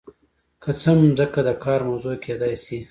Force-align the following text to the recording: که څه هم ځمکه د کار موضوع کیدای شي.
که 0.63 0.69
څه 0.81 0.89
هم 0.93 0.99
ځمکه 1.17 1.41
د 1.47 1.49
کار 1.63 1.79
موضوع 1.89 2.15
کیدای 2.25 2.53
شي. 2.63 2.77